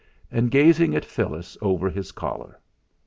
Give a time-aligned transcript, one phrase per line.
[0.31, 2.59] and gazing at Phyllis over his collar.